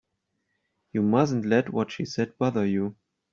[0.93, 2.95] You mustn't let what she said bother you.